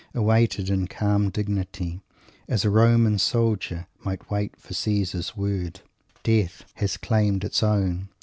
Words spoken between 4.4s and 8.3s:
for Caesar's word, Death has claimed its own.